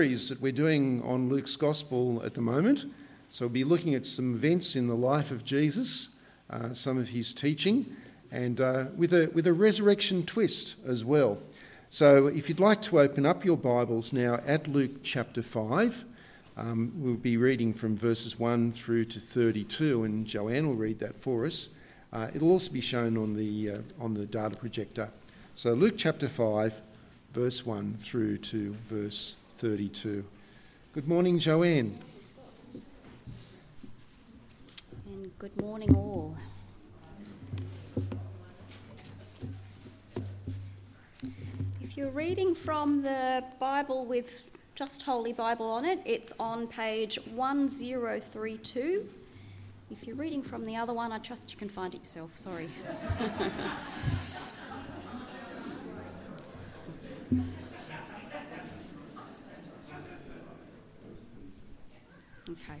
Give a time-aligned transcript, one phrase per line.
[0.00, 2.86] series that we're doing on Luke's Gospel at the moment.
[3.28, 6.16] So we'll be looking at some events in the life of Jesus,
[6.48, 7.84] uh, some of his teaching,
[8.32, 11.36] and uh, with, a, with a resurrection twist as well.
[11.90, 16.02] So if you'd like to open up your Bibles now at Luke chapter 5,
[16.56, 21.20] um, we'll be reading from verses 1 through to 32, and Joanne will read that
[21.20, 21.68] for us.
[22.10, 25.10] Uh, it'll also be shown on the, uh, on the data projector.
[25.52, 26.80] So Luke chapter 5,
[27.34, 30.24] verse 1 through to verse 32.
[30.94, 31.94] Good morning, Joanne.
[35.06, 36.34] And good morning, all.
[41.82, 44.40] If you're reading from the Bible with
[44.74, 49.06] just Holy Bible on it, it's on page 1032.
[49.90, 52.34] If you're reading from the other one, I trust you can find it yourself.
[52.34, 52.70] Sorry.
[62.52, 62.80] Okay.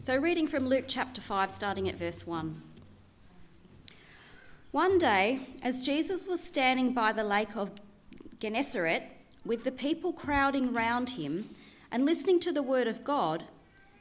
[0.00, 2.60] So, reading from Luke chapter 5, starting at verse 1.
[4.72, 7.70] One day, as Jesus was standing by the lake of
[8.40, 9.04] Gennesaret,
[9.44, 11.50] with the people crowding round him
[11.92, 13.44] and listening to the word of God,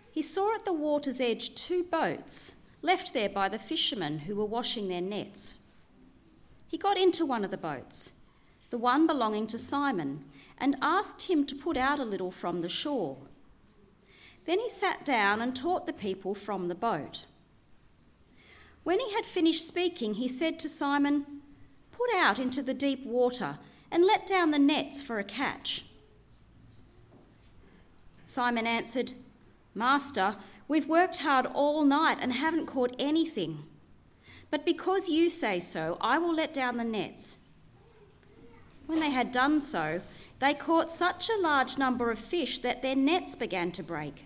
[0.10, 4.46] he saw at the water's edge two boats left there by the fishermen who were
[4.46, 5.58] washing their nets.
[6.68, 8.14] He got into one of the boats,
[8.72, 10.26] the one belonging to Simon,
[10.58, 13.18] and asked him to put out a little from the shore.
[14.46, 17.26] Then he sat down and taught the people from the boat.
[18.84, 21.26] When he had finished speaking, he said to Simon,
[21.92, 25.86] Put out into the deep water and let down the nets for a catch.
[28.26, 29.14] Simon answered,
[29.76, 30.36] Master,
[30.68, 33.64] we've worked hard all night and haven't caught anything.
[34.50, 37.40] But because you say so, I will let down the nets.
[38.86, 40.02] When they had done so,
[40.40, 44.26] they caught such a large number of fish that their nets began to break.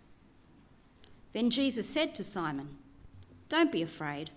[1.33, 2.77] Then Jesus said to Simon,
[3.49, 4.31] Don't be afraid.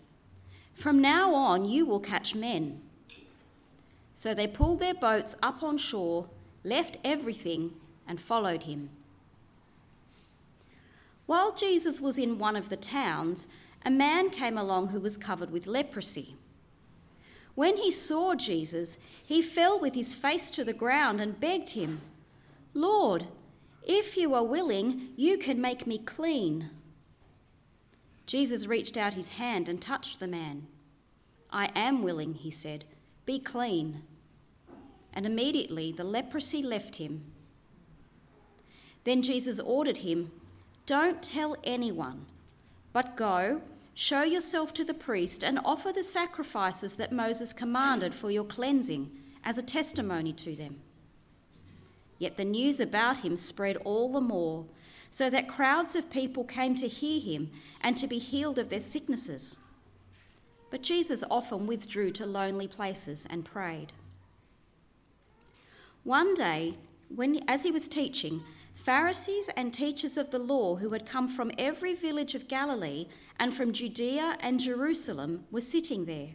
[0.75, 2.81] From now on, you will catch men.
[4.13, 6.29] So they pulled their boats up on shore,
[6.63, 7.73] left everything,
[8.07, 8.91] and followed him.
[11.27, 13.49] While Jesus was in one of the towns,
[13.85, 16.37] a man came along who was covered with leprosy.
[17.55, 22.01] When he saw Jesus, he fell with his face to the ground and begged him,
[22.73, 23.27] Lord,
[23.87, 26.71] if you are willing, you can make me clean.
[28.27, 30.67] Jesus reached out his hand and touched the man.
[31.51, 32.85] I am willing, he said.
[33.27, 34.03] Be clean.
[35.13, 37.25] And immediately the leprosy left him.
[39.05, 40.33] Then Jesus ordered him,
[40.87, 42.27] Don't tell anyone,
[42.93, 43.61] but go,
[43.93, 49.11] show yourself to the priest, and offer the sacrifices that Moses commanded for your cleansing
[49.45, 50.81] as a testimony to them.
[52.19, 54.65] Yet the news about him spread all the more
[55.15, 57.49] so that crowds of people came to hear him
[57.81, 59.61] and to be healed of their sicknesses.
[60.71, 63.93] But Jesus often withdrew to lonely places and prayed.
[66.03, 66.79] One day,
[67.15, 68.43] when, as he was teaching,
[68.75, 73.07] Pharisees and teachers of the law who had come from every village of Galilee
[73.39, 76.31] and from Judea and Jerusalem were sitting there.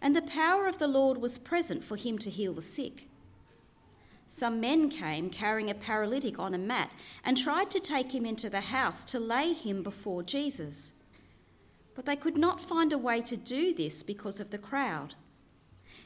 [0.00, 3.08] And the power of the Lord was present for him to heal the sick.
[4.34, 6.90] Some men came carrying a paralytic on a mat
[7.22, 10.94] and tried to take him into the house to lay him before Jesus.
[11.94, 15.16] But they could not find a way to do this because of the crowd.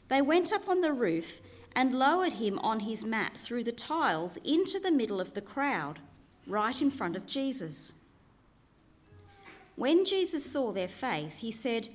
[0.09, 1.41] They went up on the roof
[1.76, 6.00] and lowered him on his mat through the tiles into the middle of the crowd,
[6.48, 8.00] right in front of Jesus.
[9.76, 11.90] When Jesus saw their faith, he said,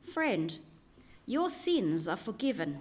[0.00, 0.58] Friend,
[1.26, 2.78] your sins are forgiven.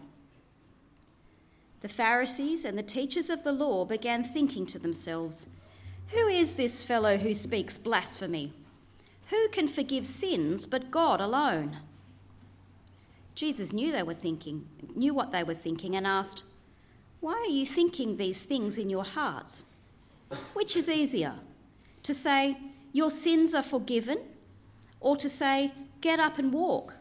[1.82, 5.50] The Pharisees and the teachers of the law began thinking to themselves,
[6.10, 8.54] Who is this fellow who speaks blasphemy?
[9.30, 11.78] Who can forgive sins but God alone?
[13.36, 16.42] Jesus knew they were thinking, knew what they were thinking, and asked,
[17.20, 19.74] Why are you thinking these things in your hearts?
[20.54, 21.36] Which is easier,
[22.02, 22.58] to say,
[22.92, 24.20] Your sins are forgiven,
[25.00, 25.72] or to say,
[26.02, 26.96] Get up and walk?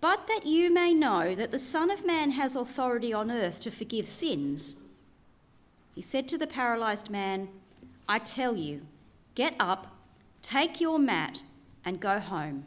[0.00, 3.70] But that you may know that the Son of Man has authority on earth to
[3.70, 4.82] forgive sins.
[5.94, 7.48] he said to the paralyzed man,
[8.08, 8.82] I tell you,
[9.34, 9.96] get up,
[10.42, 11.42] take your mat,
[11.84, 12.64] and go home.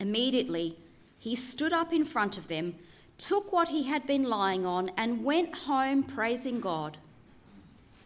[0.00, 0.76] Immediately,
[1.18, 2.74] he stood up in front of them,
[3.16, 6.98] took what he had been lying on, and went home praising God.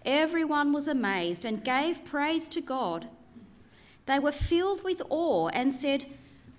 [0.04, 3.08] Everyone was amazed and gave praise to God.
[4.04, 6.06] They were filled with awe and said,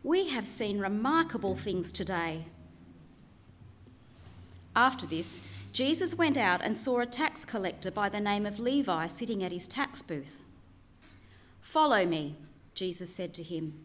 [0.07, 2.45] We have seen remarkable things today.
[4.73, 9.07] After this, Jesus went out and saw a tax collector by the name of Levi
[9.07, 10.43] sitting at his tax booth.
[11.59, 12.37] Follow me,
[12.73, 13.83] Jesus said to him.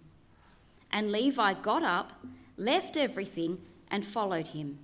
[0.92, 2.12] And Levi got up,
[2.56, 3.58] left everything,
[3.90, 4.78] and followed him.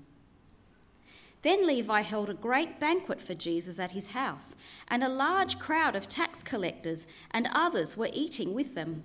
[1.43, 4.57] Then Levi held a great banquet for Jesus at his house,
[4.89, 9.05] and a large crowd of tax collectors and others were eating with them.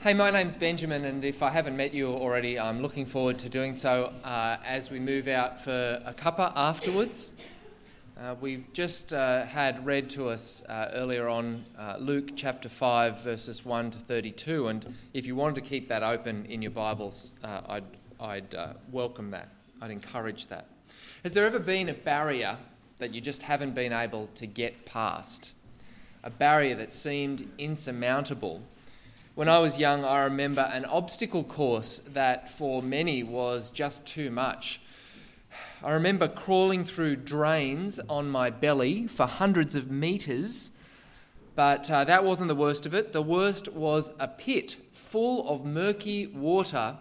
[0.00, 3.48] Hey, my name's Benjamin, and if I haven't met you already, I'm looking forward to
[3.48, 7.34] doing so uh, as we move out for a cuppa afterwards.
[8.20, 13.22] Uh, we've just uh, had read to us uh, earlier on uh, Luke chapter 5,
[13.22, 17.32] verses 1 to 32, and if you wanted to keep that open in your Bibles,
[17.42, 17.84] uh, I'd,
[18.20, 19.48] I'd welcome that.
[19.80, 20.66] I'd encourage that.
[21.24, 22.56] Has there ever been a barrier
[22.98, 25.52] that you just haven't been able to get past.
[26.24, 28.62] A barrier that seemed insurmountable.
[29.36, 34.30] When I was young, I remember an obstacle course that for many was just too
[34.30, 34.80] much.
[35.84, 40.70] I remember crawling through drains on my belly for hundreds of metres,
[41.54, 43.12] but uh, that wasn't the worst of it.
[43.12, 46.96] The worst was a pit full of murky water,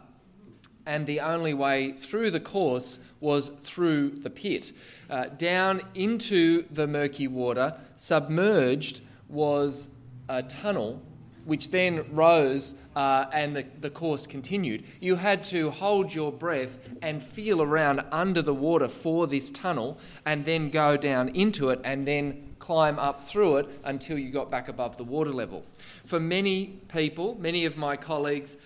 [0.86, 4.74] and the only way through the course was through the pit
[5.10, 9.88] uh, down into the murky water, submerged was
[10.28, 11.02] a tunnel
[11.46, 14.84] which then rose uh, and the, the course continued.
[15.00, 19.98] You had to hold your breath and feel around under the water for this tunnel
[20.26, 24.50] and then go down into it and then climb up through it until you got
[24.50, 25.64] back above the water level.
[26.04, 28.58] For many people, many of my colleagues,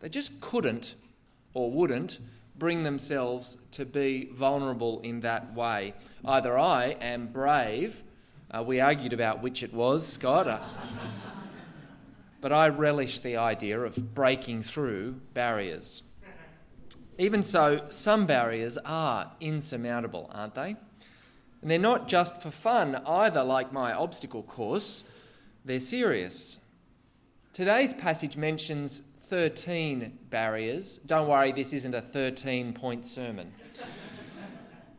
[0.00, 0.94] they just couldn't
[1.54, 2.20] or wouldn't
[2.58, 5.94] bring themselves to be vulnerable in that way.
[6.24, 8.02] Either I am brave,
[8.50, 10.58] uh, we argued about which it was, Scott, uh,
[12.40, 16.02] but I relish the idea of breaking through barriers.
[17.18, 20.76] Even so, some barriers are insurmountable, aren't they?
[21.62, 25.04] And they're not just for fun either, like my obstacle course,
[25.64, 26.58] they're serious.
[27.52, 30.98] Today's passage mentions 13 barriers.
[30.98, 33.52] Don't worry, this isn't a 13 point sermon.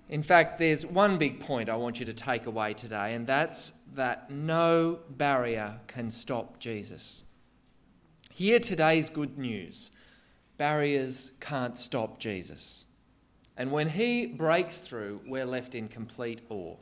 [0.10, 3.72] In fact, there's one big point I want you to take away today, and that's
[3.94, 7.24] that no barrier can stop Jesus.
[8.40, 9.92] Hear today's good news
[10.56, 12.86] barriers can't stop Jesus.
[13.58, 16.78] And when he breaks through, we're left in complete awe.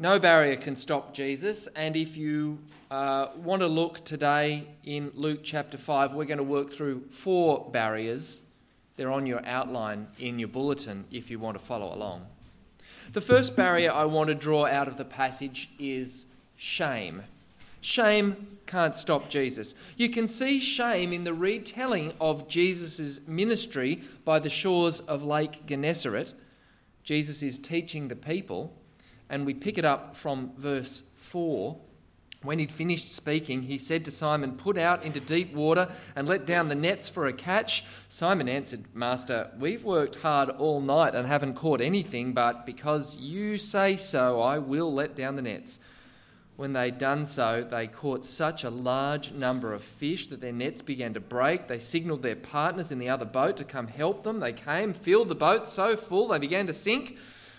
[0.00, 2.58] No barrier can stop Jesus, and if you
[2.90, 7.70] uh, want to look today in Luke chapter 5, we're going to work through four
[7.70, 8.42] barriers.
[8.96, 12.26] They're on your outline in your bulletin if you want to follow along.
[13.12, 17.22] The first barrier I want to draw out of the passage is shame.
[17.80, 19.74] Shame can't stop Jesus.
[19.96, 25.66] You can see shame in the retelling of Jesus' ministry by the shores of Lake
[25.66, 26.34] Gennesaret.
[27.02, 28.76] Jesus is teaching the people,
[29.30, 31.76] and we pick it up from verse 4.
[32.42, 36.46] When he'd finished speaking, he said to Simon, Put out into deep water and let
[36.46, 37.84] down the nets for a catch.
[38.08, 43.56] Simon answered, Master, we've worked hard all night and haven't caught anything, but because you
[43.56, 45.80] say so, I will let down the nets.
[46.58, 50.82] When they'd done so, they caught such a large number of fish that their nets
[50.82, 51.68] began to break.
[51.68, 54.40] They signalled their partners in the other boat to come help them.
[54.40, 57.16] They came, filled the boat so full they began to sink.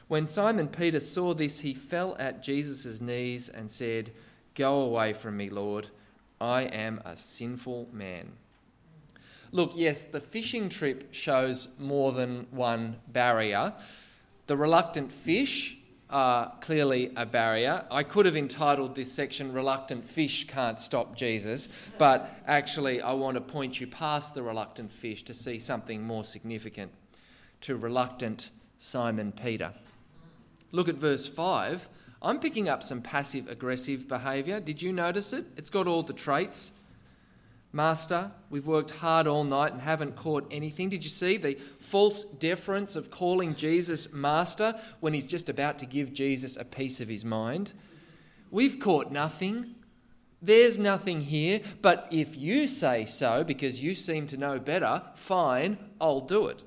[0.09, 4.11] When Simon Peter saw this, he fell at Jesus' knees and said,
[4.53, 5.87] Go away from me, Lord.
[6.41, 8.33] I am a sinful man.
[9.53, 13.75] Look, yes, the fishing trip shows more than one barrier.
[14.47, 15.78] The reluctant fish
[16.09, 17.85] are clearly a barrier.
[17.91, 23.35] I could have entitled this section Reluctant Fish Can't Stop Jesus, but actually, I want
[23.35, 26.91] to point you past the reluctant fish to see something more significant
[27.61, 29.71] to reluctant Simon Peter.
[30.71, 31.87] Look at verse 5.
[32.21, 34.59] I'm picking up some passive aggressive behaviour.
[34.59, 35.45] Did you notice it?
[35.57, 36.73] It's got all the traits.
[37.71, 40.89] Master, we've worked hard all night and haven't caught anything.
[40.89, 45.85] Did you see the false deference of calling Jesus Master when he's just about to
[45.85, 47.73] give Jesus a piece of his mind?
[48.49, 49.75] We've caught nothing.
[50.41, 55.77] There's nothing here, but if you say so because you seem to know better, fine,
[56.01, 56.63] I'll do it.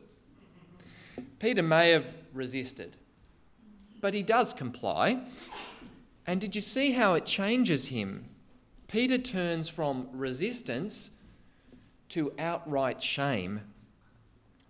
[1.41, 2.97] Peter may have resisted,
[4.01, 5.21] but he does comply.
[6.27, 8.27] And did you see how it changes him?
[8.93, 11.13] Peter turns from resistance
[12.11, 13.59] to outright shame.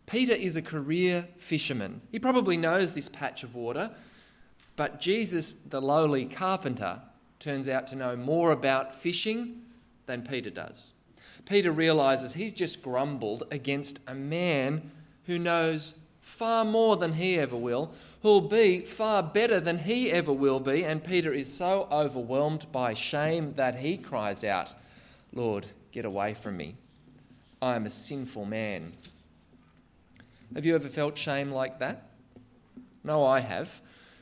[0.07, 2.01] Peter is a career fisherman.
[2.13, 3.91] He probably knows this patch of water,
[4.77, 7.01] but Jesus, the lowly carpenter,
[7.41, 9.61] turns out to know more about fishing
[10.07, 10.93] than Peter does.
[11.45, 14.89] Peter realizes he's just grumbled against a man
[15.27, 20.33] who knows far more than he ever will, who'll be far better than he ever
[20.33, 20.85] will be.
[20.85, 24.75] And Peter is so overwhelmed by shame that he cries out,
[25.35, 26.77] Lord, get away from me.
[27.61, 28.93] I am a sinful man.
[30.55, 32.09] Have you ever felt shame like that?
[33.05, 33.81] No, I have.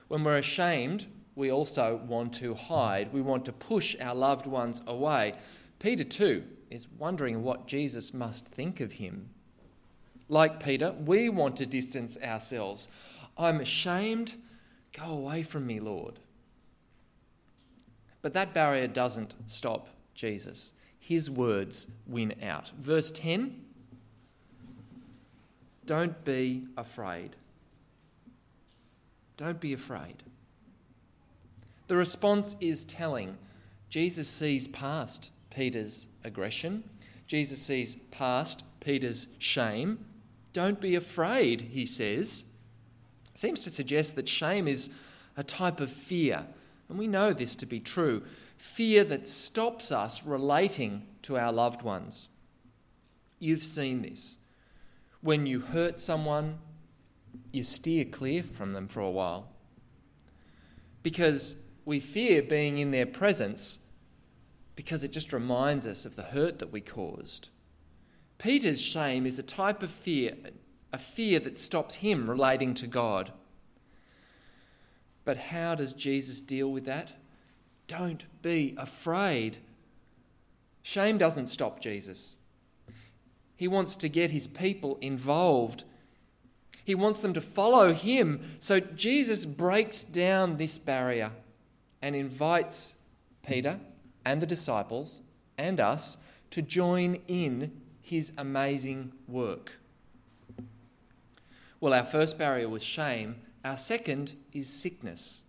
[0.08, 3.12] When we're ashamed, we also want to hide.
[3.12, 5.34] We want to push our loved ones away.
[5.78, 9.28] Peter, too, is wondering what Jesus must think of him.
[10.30, 12.88] Like Peter, we want to distance ourselves.
[13.36, 14.34] I'm ashamed.
[14.96, 16.20] Go away from me, Lord.
[18.22, 20.72] But that barrier doesn't stop Jesus.
[21.00, 22.70] His words win out.
[22.78, 23.60] Verse 10
[25.84, 27.34] Don't be afraid.
[29.36, 30.22] Don't be afraid.
[31.88, 33.36] The response is telling.
[33.88, 36.84] Jesus sees past Peter's aggression,
[37.26, 40.04] Jesus sees past Peter's shame.
[40.52, 42.44] Don't be afraid, he says.
[43.34, 44.90] Seems to suggest that shame is
[45.36, 46.44] a type of fear,
[46.88, 48.22] and we know this to be true
[48.60, 52.28] fear that stops us relating to our loved ones.
[53.38, 54.36] You've seen this.
[55.22, 56.58] When you hurt someone,
[57.52, 59.48] you steer clear from them for a while.
[61.02, 63.78] Because we fear being in their presence
[64.76, 67.48] because it just reminds us of the hurt that we caused.
[68.40, 70.32] Peter's shame is a type of fear,
[70.94, 73.30] a fear that stops him relating to God.
[75.26, 77.12] But how does Jesus deal with that?
[77.86, 79.58] Don't be afraid.
[80.82, 82.36] Shame doesn't stop Jesus.
[83.56, 85.84] He wants to get his people involved.
[86.82, 88.40] He wants them to follow him.
[88.58, 91.30] So Jesus breaks down this barrier
[92.00, 92.96] and invites
[93.46, 93.78] Peter
[94.24, 95.20] and the disciples
[95.58, 96.16] and us
[96.52, 97.79] to join in
[98.10, 99.78] his amazing work.
[101.80, 105.44] Well, our first barrier was shame, our second is sickness.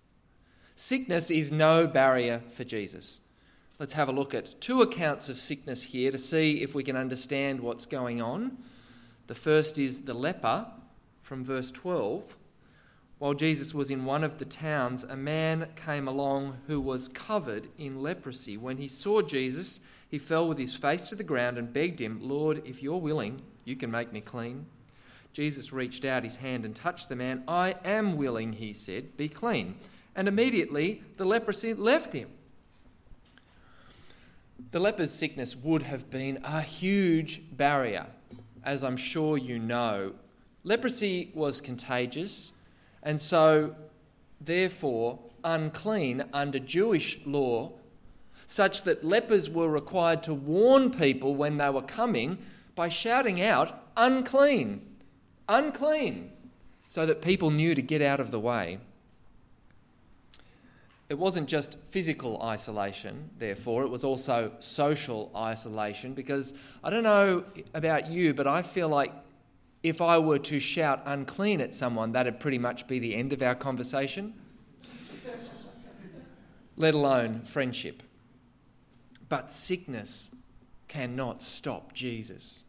[0.76, 3.22] Sickness is no barrier for Jesus.
[3.80, 6.96] Let's have a look at two accounts of sickness here to see if we can
[6.96, 8.58] understand what's going on.
[9.26, 10.68] The first is the leper
[11.24, 12.38] from verse 12.
[13.18, 17.68] While Jesus was in one of the towns, a man came along who was covered
[17.78, 18.56] in leprosy.
[18.56, 19.80] When he saw Jesus,
[20.12, 23.42] he fell with his face to the ground and begged him, Lord, if you're willing,
[23.64, 24.66] you can make me clean.
[25.32, 27.44] Jesus reached out his hand and touched the man.
[27.48, 29.76] I am willing, he said, be clean.
[30.14, 32.28] And immediately the leprosy left him.
[34.72, 38.06] The leper's sickness would have been a huge barrier,
[38.66, 40.12] as I'm sure you know.
[40.66, 42.52] Leprosy was contagious,
[43.02, 43.76] and so,
[44.42, 47.72] therefore, unclean under Jewish law
[48.52, 52.38] such that lepers were required to warn people when they were coming
[52.76, 54.82] by shouting out, unclean,
[55.48, 56.30] unclean,
[56.90, 58.78] so that people knew to get out of the way.
[61.08, 66.54] It wasn't just physical isolation, therefore, it was also social isolation because
[66.84, 69.14] I don't know about you, but I feel like
[69.82, 73.42] if I were to shout unclean at someone, that'd pretty much be the end of
[73.42, 74.34] our conversation,
[76.76, 78.04] let alone friendship.
[79.32, 80.36] But sickness
[80.90, 82.66] cannot stop Jesus.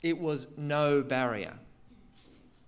[0.00, 1.54] It was no barrier.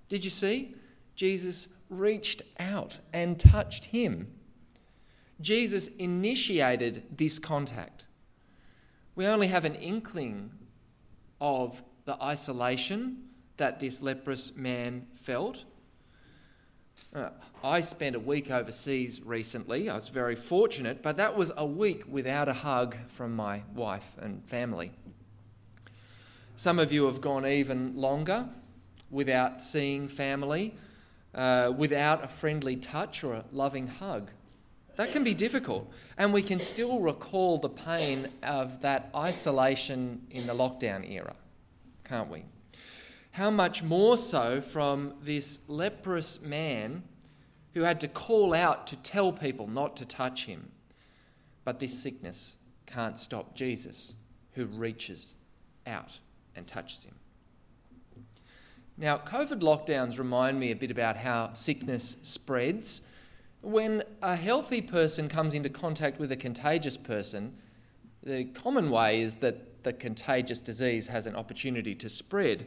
[0.08, 0.74] Did you see?
[1.14, 4.32] Jesus reached out and touched him.
[5.40, 8.04] Jesus initiated this contact.
[9.14, 10.50] We only have an inkling
[11.40, 15.66] of the isolation that this leprous man felt.
[17.12, 17.30] Uh,
[17.64, 19.90] I spent a week overseas recently.
[19.90, 24.08] I was very fortunate, but that was a week without a hug from my wife
[24.18, 24.92] and family.
[26.54, 28.46] Some of you have gone even longer
[29.10, 30.74] without seeing family,
[31.34, 34.30] uh, without a friendly touch or a loving hug.
[34.94, 35.90] That can be difficult.
[36.16, 41.34] And we can still recall the pain of that isolation in the lockdown era,
[42.04, 42.44] can't we?
[43.32, 47.04] How much more so from this leprous man
[47.74, 50.70] who had to call out to tell people not to touch him.
[51.64, 52.56] But this sickness
[52.86, 54.16] can't stop Jesus,
[54.52, 55.34] who reaches
[55.86, 56.18] out
[56.56, 57.14] and touches him.
[58.96, 63.02] Now, COVID lockdowns remind me a bit about how sickness spreads.
[63.62, 67.56] When a healthy person comes into contact with a contagious person,
[68.22, 72.66] the common way is that the contagious disease has an opportunity to spread.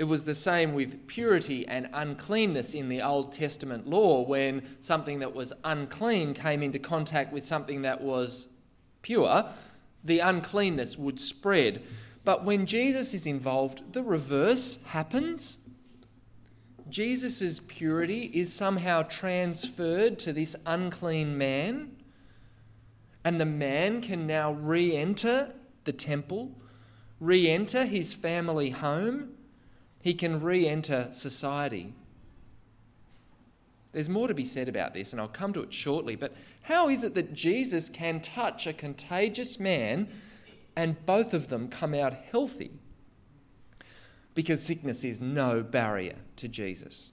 [0.00, 5.18] It was the same with purity and uncleanness in the Old Testament law when something
[5.18, 8.48] that was unclean came into contact with something that was
[9.02, 9.44] pure,
[10.02, 11.82] the uncleanness would spread.
[12.24, 15.58] But when Jesus is involved, the reverse happens.
[16.88, 21.94] Jesus' purity is somehow transferred to this unclean man,
[23.22, 25.52] and the man can now re enter
[25.84, 26.56] the temple,
[27.20, 29.34] re enter his family home
[30.00, 31.94] he can re enter society.
[33.92, 36.14] There's more to be said about this, and I'll come to it shortly.
[36.14, 40.08] But how is it that Jesus can touch a contagious man
[40.76, 42.70] and both of them come out healthy?
[44.34, 47.10] Because sickness is no barrier to Jesus.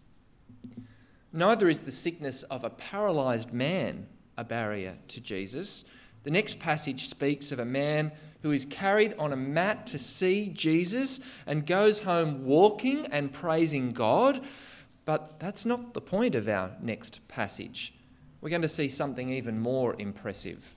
[1.34, 5.86] Neither is the sickness of a paralysed man a barrier to Jesus.
[6.24, 10.50] The next passage speaks of a man who is carried on a mat to see
[10.50, 14.41] Jesus and goes home walking and praising God.
[15.05, 17.93] But that's not the point of our next passage.
[18.41, 20.75] We're going to see something even more impressive.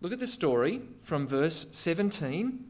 [0.00, 2.64] Look at the story from verse 17.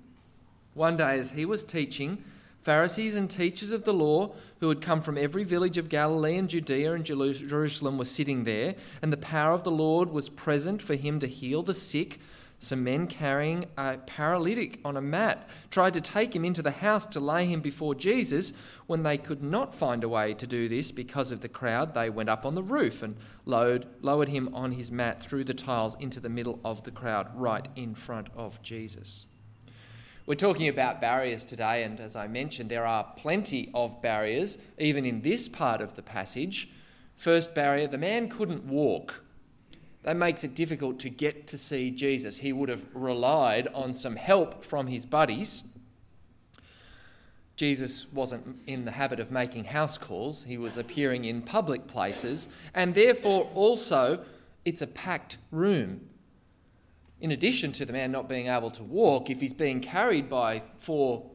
[0.75, 2.25] One day, as he was teaching,
[2.69, 6.51] Pharisees and teachers of the law who had come from every village of Galilee and
[6.51, 10.95] Judea and Jerusalem were sitting there, and the power of the Lord was present for
[10.95, 12.21] him to heal the sick.
[12.59, 17.07] Some men carrying a paralytic on a mat tried to take him into the house
[17.07, 18.52] to lay him before Jesus.
[18.87, 22.11] When they could not find a way to do this because of the crowd, they
[22.11, 26.21] went up on the roof and lowered, him on his mat through the tiles into
[26.21, 29.25] the middle of the crowd, right in front of Jesus.
[30.28, 35.06] We're talking about barriers today, and as I mentioned, there are plenty of barriers, even
[35.06, 36.69] in this part of the passage.
[37.17, 39.25] First barrier the man couldn't walk
[40.02, 42.36] that makes it difficult to get to see Jesus.
[42.36, 45.62] He would have relied on some help from his buddies.
[47.56, 52.49] Jesus wasn't in the habit of making house calls, he was appearing in public places,
[52.75, 54.23] and therefore also
[54.67, 56.06] it's a packed room.
[57.21, 60.63] In addition to the man not being able to walk, if he's being carried by
[60.78, 61.31] four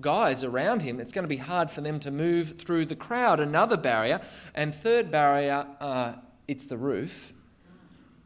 [0.00, 3.40] guys around him, it's going to be hard for them to move through the crowd.
[3.40, 4.20] Another barrier.
[4.54, 6.14] And third barrier, uh,
[6.46, 7.32] it's the roof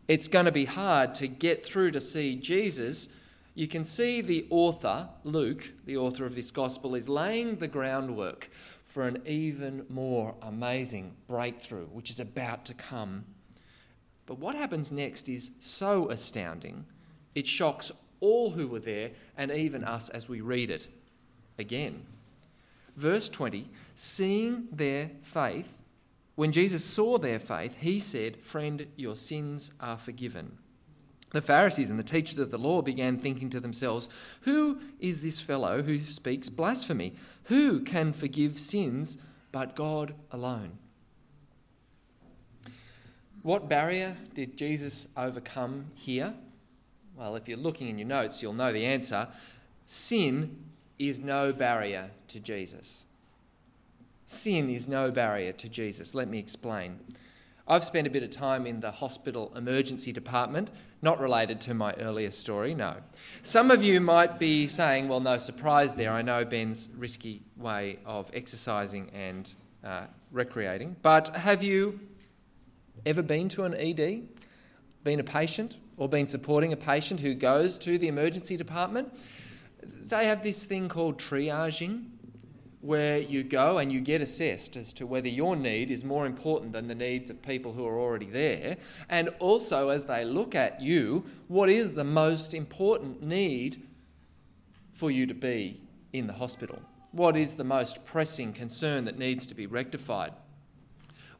[0.09, 3.09] it's going to be hard to get through to see Jesus,
[3.55, 8.51] you can see the author, Luke, the author of this gospel, is laying the groundwork
[8.85, 13.25] for an even more amazing breakthrough, which is about to come.
[14.27, 16.85] But what happens next is so astounding,
[17.35, 20.89] it shocks all who were there and even us as we read it
[21.59, 22.05] again.
[22.97, 25.79] Verse 20 Seeing their faith,
[26.35, 30.59] when Jesus saw their faith, he said, Friend, your sins are forgiven.
[31.33, 34.09] The Pharisees and the teachers of the law began thinking to themselves,
[34.43, 37.15] Who is this fellow who speaks blasphemy?
[37.45, 39.19] Who can forgive sins
[39.51, 40.79] but God alone?
[43.43, 46.35] What barrier did Jesus overcome here?
[47.23, 49.29] Well, if you're looking in your notes, you'll know the answer.
[49.87, 50.57] Sin
[50.99, 53.07] is no barrier to Jesus.
[54.27, 56.17] Sin is no barrier to Jesus.
[56.17, 56.99] Let me explain.
[57.69, 61.93] I've spent a bit of time in the hospital emergency department, not related to my
[61.95, 62.97] earlier story, no.
[63.43, 66.11] Some of you might be saying, well, no surprise there.
[66.11, 69.55] I know Ben's risky way of exercising and
[69.85, 70.97] uh, recreating.
[71.03, 72.01] But have you
[73.07, 74.27] ever been to an ED,
[75.05, 79.09] been a patient, or been supporting a patient who goes to the emergency department?
[79.85, 82.07] They have this thing called triaging
[82.81, 86.73] where you go and you get assessed as to whether your need is more important
[86.73, 88.77] than the needs of people who are already there.
[89.11, 93.87] And also, as they look at you, what is the most important need
[94.93, 95.81] for you to be
[96.13, 96.81] in the hospital?
[97.13, 100.33] What is the most pressing concern that needs to be rectified?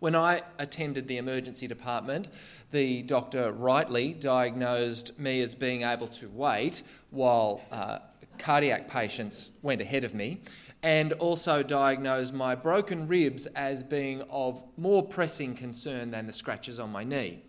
[0.03, 2.29] When I attended the emergency department,
[2.73, 8.01] the doctor rightly diagnosed me as being able to wait while uh,
[8.37, 10.41] cardiac patients went ahead of me
[10.83, 16.81] and also diagnosed my broken ribs as being of more pressing concern than the scratches
[16.81, 17.41] on my knee.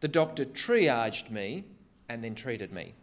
[0.00, 1.62] The doctor triaged me
[2.08, 2.94] and then treated me.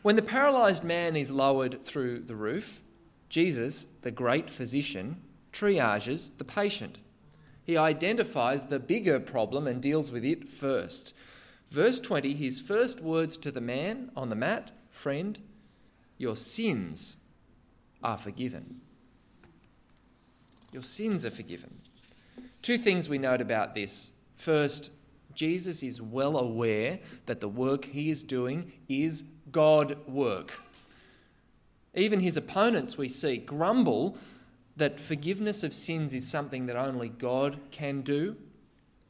[0.00, 2.80] When the paralysed man is lowered through the roof,
[3.28, 5.20] Jesus, the great physician,
[5.52, 7.00] triages the patient.
[7.68, 11.14] He identifies the bigger problem and deals with it first.
[11.70, 15.38] Verse 20, his first words to the man on the mat Friend,
[16.16, 17.18] your sins
[18.02, 18.80] are forgiven.
[20.72, 21.78] Your sins are forgiven.
[22.62, 24.12] Two things we note about this.
[24.36, 24.90] First,
[25.34, 30.58] Jesus is well aware that the work he is doing is God work.
[31.94, 34.16] Even his opponents, we see, grumble
[34.78, 38.36] that forgiveness of sins is something that only God can do.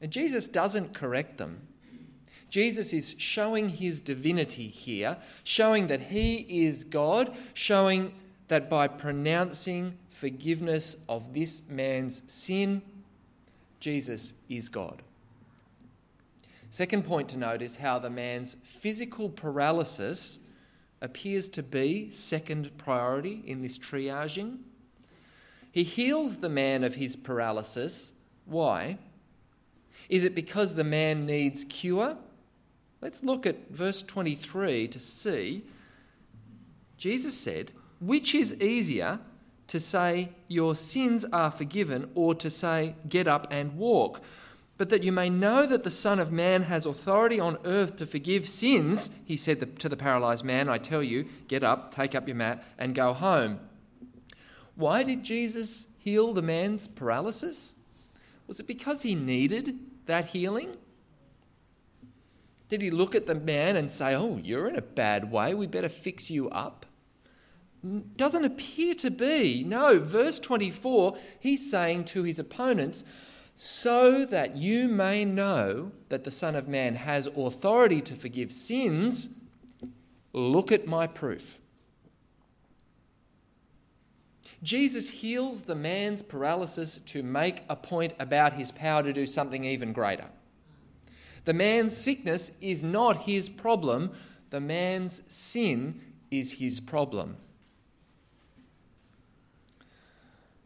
[0.00, 1.60] And Jesus doesn't correct them.
[2.50, 8.12] Jesus is showing his divinity here, showing that he is God, showing
[8.48, 12.80] that by pronouncing forgiveness of this man's sin,
[13.80, 15.02] Jesus is God.
[16.70, 20.40] Second point to note is how the man's physical paralysis
[21.00, 24.58] appears to be second priority in this triaging.
[25.78, 28.12] He heals the man of his paralysis.
[28.46, 28.98] Why?
[30.08, 32.16] Is it because the man needs cure?
[33.00, 35.62] Let's look at verse 23 to see.
[36.96, 39.20] Jesus said, Which is easier
[39.68, 44.20] to say, Your sins are forgiven, or to say, Get up and walk?
[44.78, 48.06] But that you may know that the Son of Man has authority on earth to
[48.06, 52.26] forgive sins, he said to the paralyzed man, I tell you, get up, take up
[52.26, 53.60] your mat, and go home.
[54.78, 57.74] Why did Jesus heal the man's paralysis?
[58.46, 60.76] Was it because he needed that healing?
[62.68, 65.66] Did he look at the man and say, Oh, you're in a bad way, we
[65.66, 66.86] better fix you up?
[68.16, 69.64] Doesn't appear to be.
[69.66, 73.02] No, verse 24, he's saying to his opponents,
[73.56, 79.40] So that you may know that the Son of Man has authority to forgive sins,
[80.32, 81.58] look at my proof.
[84.62, 89.64] Jesus heals the man's paralysis to make a point about his power to do something
[89.64, 90.26] even greater.
[91.44, 94.12] The man's sickness is not his problem,
[94.50, 97.36] the man's sin is his problem.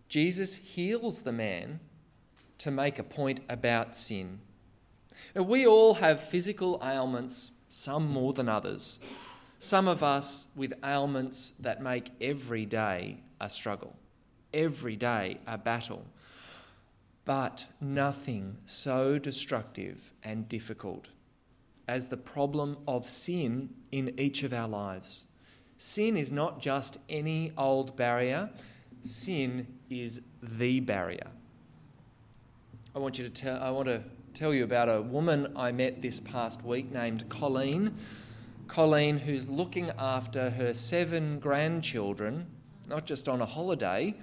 [0.08, 1.80] Jesus heals the man
[2.58, 4.38] to make a point about sin.
[5.34, 9.00] Now, we all have physical ailments, some more than others.
[9.58, 13.94] Some of us with ailments that make every day a struggle,
[14.54, 16.06] every day a battle
[17.24, 21.08] but nothing so destructive and difficult
[21.88, 25.24] as the problem of sin in each of our lives.
[25.78, 28.50] Sin is not just any old barrier,
[29.04, 31.26] sin is the barrier.
[32.94, 34.02] I want you to tell I want to
[34.34, 37.94] tell you about a woman I met this past week named Colleen.
[38.68, 42.46] Colleen who's looking after her seven grandchildren,
[42.88, 44.14] not just on a holiday,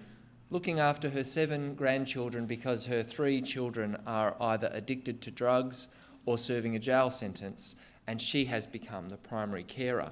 [0.50, 5.90] looking after her seven grandchildren because her three children are either addicted to drugs
[6.26, 7.76] or serving a jail sentence,
[8.08, 10.12] and she has become the primary carer.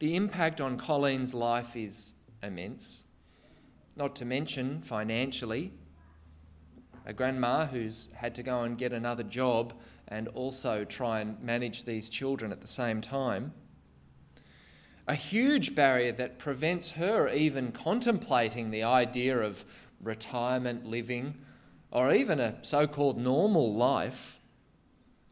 [0.00, 3.04] The impact on Colleen's life is immense,
[3.96, 5.72] not to mention financially.
[7.06, 9.74] A grandma who's had to go and get another job
[10.08, 13.52] and also try and manage these children at the same time
[15.06, 19.64] a huge barrier that prevents her even contemplating the idea of
[20.02, 21.34] retirement living
[21.90, 24.40] or even a so called normal life.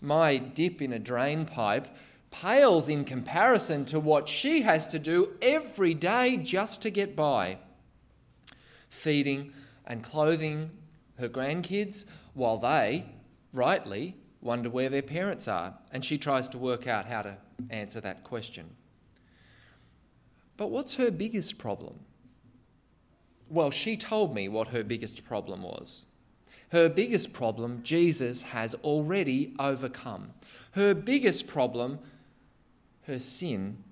[0.00, 1.88] My dip in a drain pipe
[2.30, 7.58] pales in comparison to what she has to do every day just to get by.
[8.88, 9.52] Feeding
[9.86, 10.70] and clothing
[11.18, 13.04] her grandkids while they,
[13.52, 17.36] rightly, wonder where their parents are, and she tries to work out how to
[17.70, 18.68] answer that question.
[20.62, 21.98] But what's her biggest problem?
[23.50, 26.06] Well, she told me what her biggest problem was.
[26.68, 30.30] Her biggest problem, Jesus has already overcome.
[30.70, 31.98] Her biggest problem,
[33.08, 33.82] her sin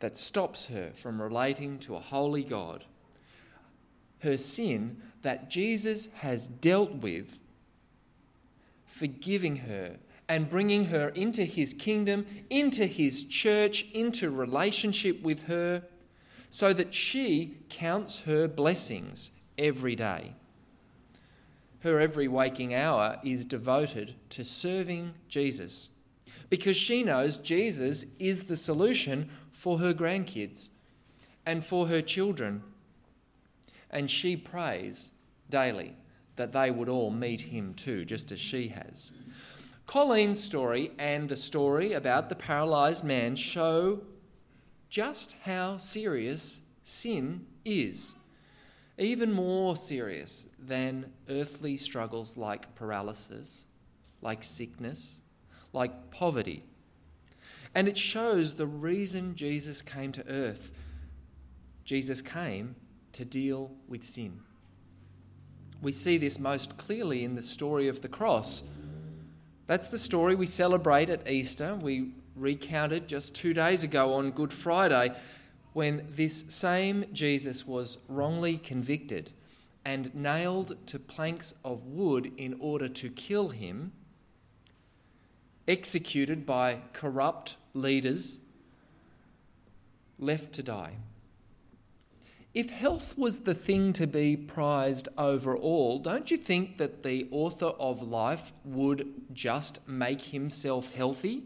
[0.00, 2.84] that stops her from relating to a holy God.
[4.18, 7.38] Her sin that Jesus has dealt with,
[8.88, 9.94] forgiving her
[10.28, 15.84] and bringing her into his kingdom, into his church, into relationship with her
[16.56, 20.32] so that she counts her blessings every day.
[21.80, 25.90] Her every waking hour is devoted to serving Jesus
[26.48, 30.70] because she knows Jesus is the solution for her grandkids
[31.44, 32.62] and for her children.
[33.90, 35.10] And she prays
[35.50, 35.94] daily
[36.36, 39.12] that they would all meet him too, just as she has.
[39.86, 44.00] Colleen's story and the story about the paralysed man show
[44.88, 48.16] just how serious sin is.
[48.98, 53.66] Even more serious than earthly struggles like paralysis,
[54.22, 55.20] like sickness,
[55.72, 56.62] like poverty.
[57.74, 60.72] And it shows the reason Jesus came to earth.
[61.84, 62.74] Jesus came
[63.12, 64.40] to deal with sin.
[65.82, 68.64] We see this most clearly in the story of the cross
[69.66, 71.76] that's the story we celebrate at Easter.
[71.76, 75.14] We recounted just two days ago on Good Friday
[75.72, 79.30] when this same Jesus was wrongly convicted
[79.84, 83.92] and nailed to planks of wood in order to kill him,
[85.68, 88.40] executed by corrupt leaders,
[90.18, 90.92] left to die.
[92.52, 97.28] If health was the thing to be prized over all, don't you think that the
[97.30, 101.42] author of life would just make himself healthy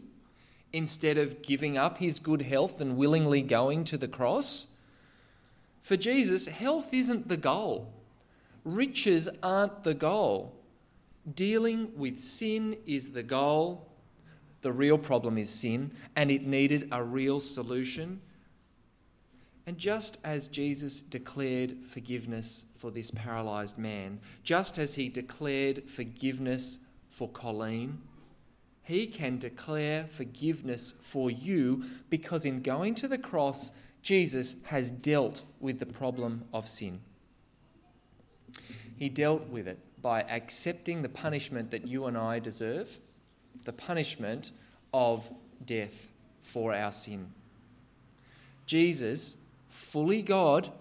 [0.73, 4.67] instead of giving up his good health and willingly going to the cross?
[5.79, 7.91] For Jesus, health isn't the goal,
[8.63, 10.55] riches aren't the goal.
[11.35, 13.87] Dealing with sin is the goal.
[14.61, 18.21] The real problem is sin, and it needed a real solution.
[19.67, 26.79] And just as Jesus declared forgiveness for this paralyzed man, just as he declared forgiveness
[27.09, 27.99] for Colleen,
[28.83, 35.43] he can declare forgiveness for you because in going to the cross, Jesus has dealt
[35.59, 36.99] with the problem of sin.
[38.97, 42.97] He dealt with it by accepting the punishment that you and I deserve,
[43.63, 44.51] the punishment
[44.93, 45.31] of
[45.65, 46.09] death
[46.41, 47.27] for our sin.
[48.65, 49.37] Jesus
[49.71, 50.71] fully God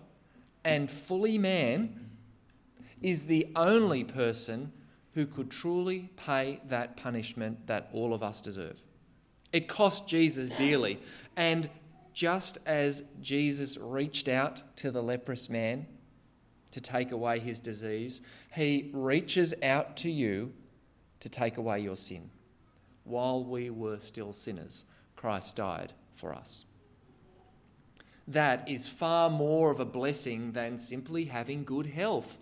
[0.64, 2.10] and fully man,
[3.00, 4.72] is the only person
[5.20, 8.82] who could truly pay that punishment that all of us deserve.
[9.52, 10.98] It cost Jesus dearly.
[11.36, 11.68] And
[12.14, 15.86] just as Jesus reached out to the leprous man
[16.70, 18.22] to take away his disease,
[18.54, 20.54] he reaches out to you
[21.20, 22.30] to take away your sin.
[23.04, 26.64] While we were still sinners, Christ died for us
[28.28, 32.38] that is far more of a blessing than simply having good health.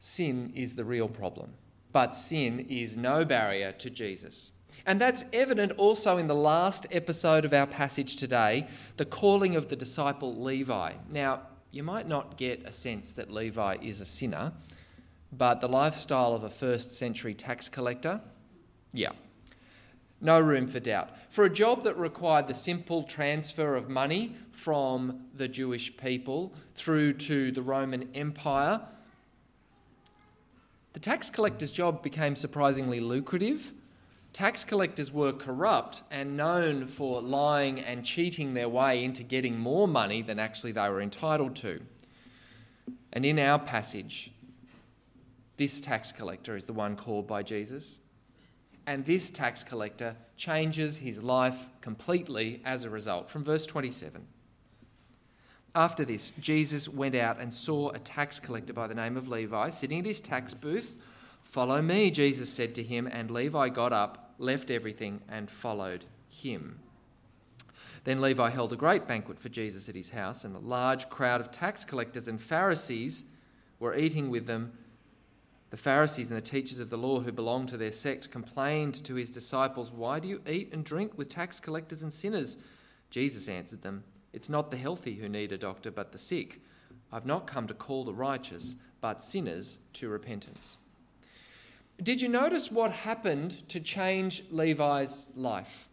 [0.00, 1.52] Sin is the real problem,
[1.92, 4.50] but sin is no barrier to Jesus.
[4.86, 9.68] And that's evident also in the last episode of our passage today, the calling of
[9.68, 10.94] the disciple Levi.
[11.10, 14.52] Now, you might not get a sense that Levi is a sinner,
[15.32, 18.22] but the lifestyle of a first century tax collector,
[18.94, 19.10] yeah,
[20.22, 21.10] no room for doubt.
[21.28, 27.12] For a job that required the simple transfer of money from the Jewish people through
[27.14, 28.80] to the Roman Empire,
[30.92, 33.72] the tax collector's job became surprisingly lucrative.
[34.32, 39.88] Tax collectors were corrupt and known for lying and cheating their way into getting more
[39.88, 41.80] money than actually they were entitled to.
[43.12, 44.32] And in our passage,
[45.56, 48.00] this tax collector is the one called by Jesus
[48.90, 53.30] and this tax collector changes his life completely as a result.
[53.30, 54.26] From verse 27.
[55.74, 59.70] After this, Jesus went out and saw a tax collector by the name of Levi
[59.70, 60.98] sitting at his tax booth.
[61.42, 66.80] Follow me, Jesus said to him, and Levi got up, left everything, and followed him.
[68.04, 71.40] Then Levi held a great banquet for Jesus at his house, and a large crowd
[71.40, 73.24] of tax collectors and Pharisees
[73.78, 74.72] were eating with them
[75.70, 79.14] the Pharisees and the teachers of the law who belonged to their sect complained to
[79.14, 82.58] his disciples, Why do you eat and drink with tax collectors and sinners?
[83.10, 86.60] Jesus answered them, It's not the healthy who need a doctor, but the sick.
[87.12, 90.78] I've not come to call the righteous, but sinners to repentance.
[92.02, 95.88] Did you notice what happened to change Levi's life?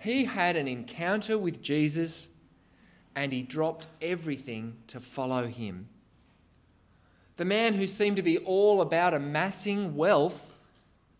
[0.00, 2.30] He had an encounter with Jesus
[3.14, 5.88] and he dropped everything to follow him.
[7.36, 10.52] The man who seemed to be all about amassing wealth,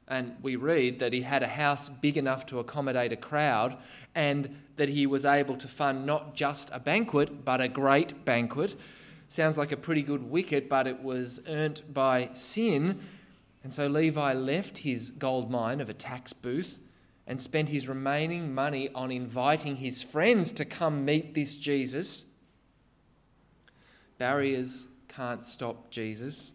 [0.08, 3.76] and we read that he had a house big enough to accommodate a crowd,
[4.14, 8.74] and that he was able to fund not just a banquet, but a great banquet.
[9.28, 13.00] Sounds like a pretty good wicket, but it was earned by sin.
[13.62, 16.78] And so Levi left his gold mine of a tax booth
[17.26, 22.26] and spent his remaining money on inviting his friends to come meet this Jesus.
[24.18, 26.52] Barriers can't stop Jesus,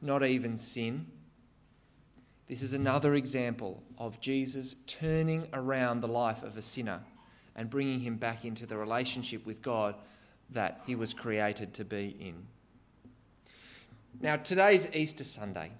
[0.00, 1.06] not even sin.
[2.52, 7.00] This is another example of Jesus turning around the life of a sinner
[7.56, 9.94] and bringing him back into the relationship with God
[10.50, 12.34] that he was created to be in.
[14.20, 15.72] Now, today's Easter Sunday.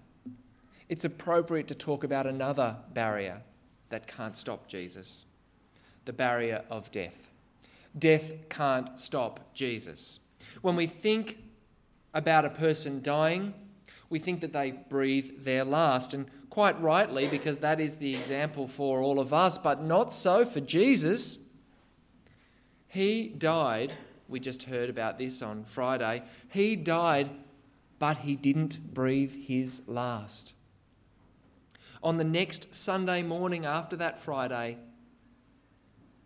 [0.88, 3.42] It's appropriate to talk about another barrier
[3.90, 5.26] that can't stop Jesus
[6.06, 7.28] the barrier of death.
[7.98, 10.20] Death can't stop Jesus.
[10.62, 11.36] When we think
[12.14, 13.52] about a person dying,
[14.08, 18.68] we think that they breathe their last, and quite rightly, because that is the example
[18.68, 21.38] for all of us, but not so for Jesus.
[22.88, 23.94] He died,
[24.28, 27.30] we just heard about this on Friday, he died,
[27.98, 30.52] but he didn't breathe his last.
[32.02, 34.76] On the next Sunday morning after that Friday,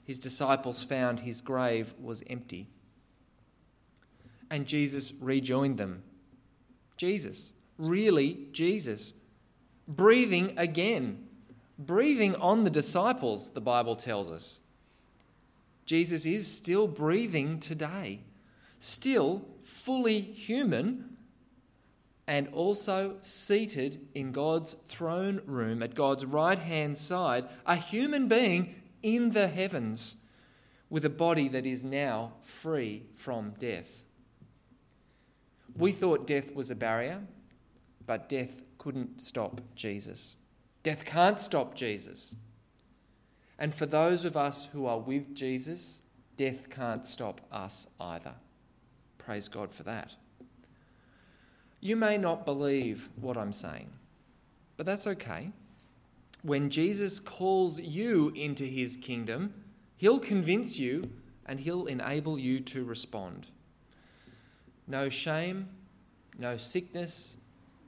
[0.03, 2.67] his disciples found his grave was empty.
[4.51, 6.03] And Jesus rejoined them.
[6.97, 9.13] Jesus, really Jesus,
[9.89, 11.27] breathing again,
[11.79, 14.61] breathing on the disciples, the Bible tells us.
[15.85, 18.21] Jesus is still breathing today,
[18.79, 21.17] still fully human,
[22.27, 28.75] and also seated in God's throne room at God's right hand side, a human being
[29.03, 30.17] in the heavens
[30.91, 34.03] with a body that is now free from death.
[35.77, 37.23] We thought death was a barrier,
[38.07, 40.37] but death couldn't stop Jesus.
[40.83, 42.37] Death can't stop Jesus.
[43.59, 46.03] And for those of us who are with Jesus,
[46.37, 48.35] death can't stop us either.
[49.19, 50.15] Praise God for that.
[51.81, 53.91] You may not believe what I'm saying,
[54.77, 55.51] but that's okay.
[56.43, 59.53] When Jesus calls you into his kingdom,
[59.97, 61.11] he'll convince you
[61.47, 63.49] and he'll enable you to respond.
[64.87, 65.69] No shame,
[66.39, 67.39] no sickness,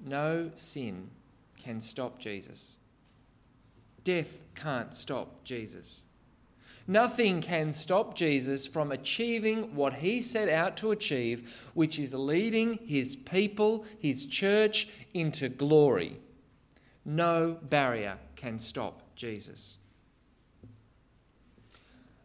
[0.04, 1.10] no sin
[1.56, 2.76] can stop Jesus.
[4.04, 6.04] Death can't stop Jesus.
[6.86, 12.78] Nothing can stop Jesus from achieving what he set out to achieve, which is leading
[12.86, 16.16] his people, his church, into glory.
[17.04, 19.76] No barrier can stop Jesus.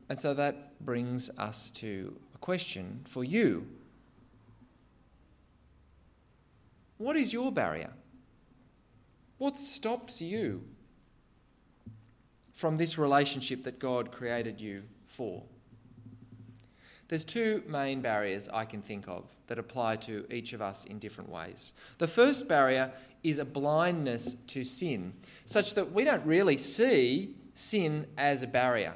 [0.08, 3.68] And so that brings us to a question for you.
[7.04, 7.90] What is your barrier?
[9.38, 10.64] What stops you
[12.54, 15.44] from this relationship that God created you for?
[17.10, 20.98] There's two main barriers I can think of that apply to each of us in
[20.98, 21.74] different ways.
[21.98, 22.90] The first barrier
[23.22, 25.12] is a blindness to sin,
[25.44, 28.94] such that we don't really see sin as a barrier.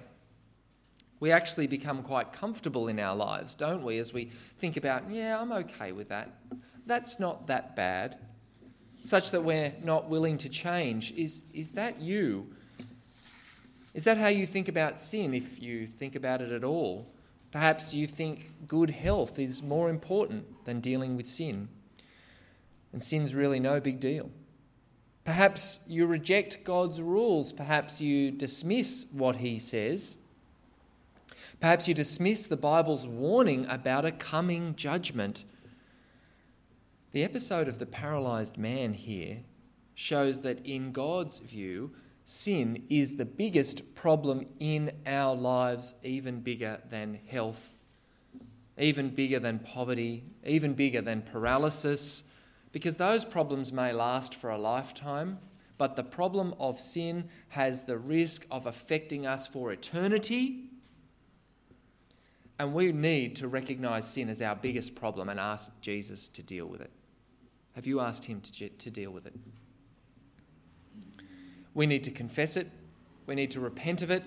[1.20, 4.26] We actually become quite comfortable in our lives, don't we, as we
[4.60, 6.30] think about, yeah, I'm okay with that.
[6.88, 8.17] That's not that bad,
[9.04, 11.12] such that we're not willing to change.
[11.12, 12.47] Is, is that you?
[13.93, 17.12] Is that how you think about sin, if you think about it at all?
[17.52, 21.67] Perhaps you think good health is more important than dealing with sin,
[22.93, 24.30] and sin's really no big deal.
[25.26, 27.52] Perhaps you reject God's rules.
[27.52, 30.17] Perhaps you dismiss what He says.
[31.60, 35.43] Perhaps you dismiss the Bible's warning about a coming judgment.
[37.17, 39.39] The episode of the paralyzed man here
[39.95, 41.91] shows that in God's view,
[42.25, 47.75] sin is the biggest problem in our lives, even bigger than health,
[48.77, 52.25] even bigger than poverty, even bigger than paralysis,
[52.71, 55.39] because those problems may last for a lifetime,
[55.80, 60.65] but the problem of sin has the risk of affecting us for eternity.
[62.60, 66.67] And we need to recognize sin as our biggest problem and ask Jesus to deal
[66.67, 66.91] with it.
[67.78, 69.36] Have you asked him to, to deal with it?
[71.76, 72.68] We need to confess it.
[73.28, 74.24] We need to repent of it.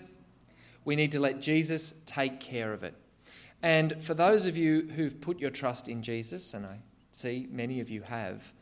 [0.85, 2.95] We need to let Jesus take care of it.
[3.61, 6.79] And for those of you who've put your trust in Jesus, and I
[7.11, 8.53] see many of you have,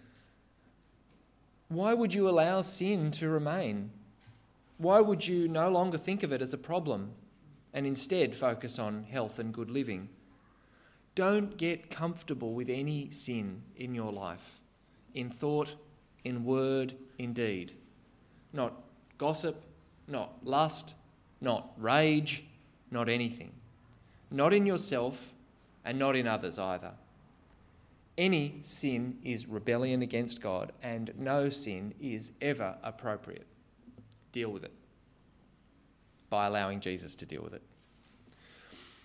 [1.69, 3.91] why would you allow sin to remain?
[4.79, 7.11] Why would you no longer think of it as a problem
[7.75, 10.09] and instead focus on health and good living?
[11.15, 14.63] Don't get comfortable with any sin in your life,
[15.19, 15.75] in thought,
[16.25, 17.73] in word, in deed
[18.53, 18.73] not
[19.19, 19.63] gossip,
[20.07, 20.95] not lust,
[21.41, 22.45] not rage,
[22.91, 23.53] not anything.
[24.31, 25.35] Not in yourself
[25.85, 26.93] and not in others either.
[28.17, 33.47] Any sin is rebellion against God, and no sin is ever appropriate.
[34.33, 34.73] Deal with it
[36.31, 37.63] by allowing Jesus to deal with it.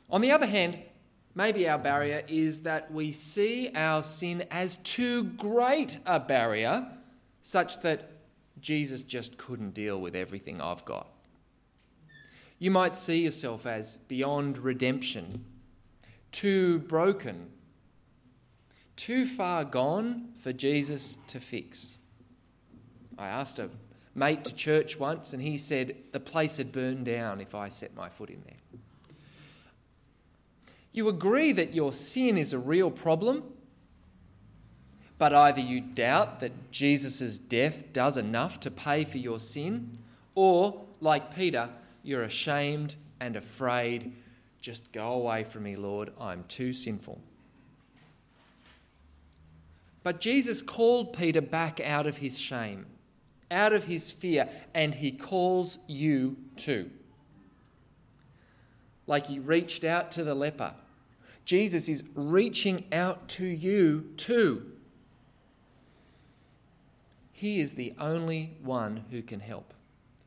[0.09, 0.79] On the other hand,
[1.35, 6.87] maybe our barrier is that we see our sin as too great a barrier,
[7.41, 8.09] such that
[8.59, 11.07] Jesus just couldn't deal with everything I've got.
[12.59, 15.43] You might see yourself as beyond redemption,
[16.31, 17.49] too broken,
[18.95, 21.97] too far gone for Jesus to fix.
[23.17, 23.69] I asked a
[24.15, 27.95] mate to church once, and he said the place had burned down if I set
[27.95, 28.79] my foot in there.
[30.93, 33.43] You agree that your sin is a real problem,
[35.17, 39.97] but either you doubt that Jesus' death does enough to pay for your sin,
[40.35, 41.69] or, like Peter,
[42.03, 44.13] you're ashamed and afraid.
[44.61, 46.11] Just go away from me, Lord.
[46.19, 47.19] I'm too sinful.
[50.03, 52.85] But Jesus called Peter back out of his shame,
[53.49, 56.89] out of his fear, and he calls you too.
[59.07, 60.73] Like he reached out to the leper,
[61.45, 64.71] Jesus is reaching out to you too.
[67.31, 69.73] He is the only one who can help.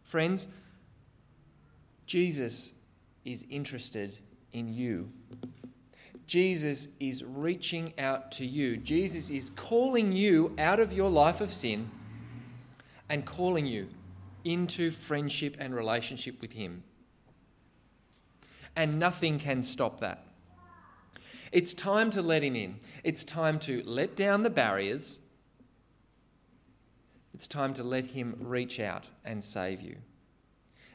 [0.05, 0.49] Friends,
[2.07, 2.73] Jesus
[3.25, 4.19] is interested
[4.53, 5.11] in you.
[6.27, 8.77] Jesus is reaching out to you.
[8.77, 11.89] Jesus is calling you out of your life of sin
[13.09, 13.89] and calling you
[14.45, 16.83] into friendship and relationship with Him.
[18.75, 20.26] And nothing can stop that.
[21.53, 22.77] It's time to let Him in.
[23.05, 25.21] It's time to let down the barriers.
[27.35, 29.97] It's time to let Him reach out and save you.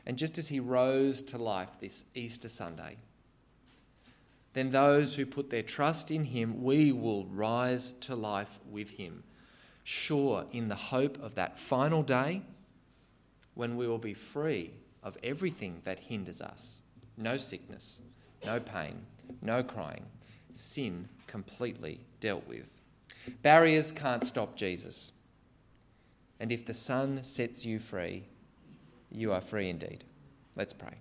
[0.06, 2.98] And just as he rose to life this Easter Sunday,
[4.54, 9.24] then those who put their trust in him, we will rise to life with him,
[9.84, 12.42] sure in the hope of that final day
[13.54, 14.72] when we will be free
[15.04, 16.82] of everything that hinders us
[17.18, 18.00] no sickness,
[18.46, 19.00] no pain,
[19.42, 20.04] no crying,
[20.54, 22.74] sin completely dealt with.
[23.42, 25.12] Barriers can't stop Jesus.
[26.40, 28.24] And if the Son sets you free,
[29.12, 30.04] you are free indeed.
[30.56, 30.96] Let's pray.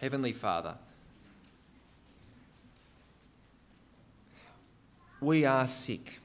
[0.00, 0.74] Heavenly Father,
[5.20, 6.18] we are sick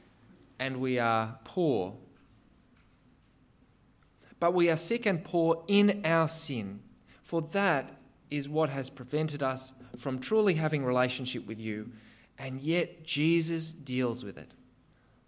[0.59, 1.93] and we are poor.
[4.39, 6.79] But we are sick and poor in our sin,
[7.23, 7.91] for that
[8.29, 11.91] is what has prevented us from truly having relationship with you,
[12.39, 14.53] and yet Jesus deals with it.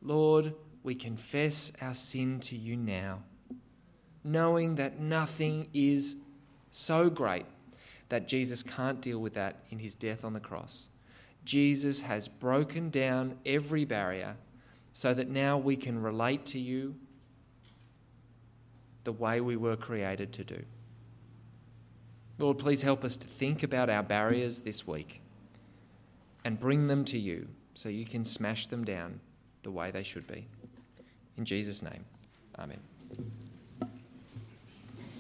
[0.01, 0.53] Lord,
[0.84, 3.20] we confess our sin to you now
[4.24, 6.18] knowing that nothing is
[6.72, 7.45] so great
[8.10, 10.89] that Jesus can't deal with that in his death on the cross.
[11.45, 14.36] Jesus has broken down every barrier
[14.93, 16.95] so that now we can relate to you
[19.03, 20.62] the way we were created to do.
[22.38, 25.22] Lord, please help us to think about our barriers this week
[26.46, 29.20] and bring them to you so you can smash them down
[29.64, 30.46] the way they should be.
[31.38, 32.04] In Jesus' name,
[32.58, 32.80] amen.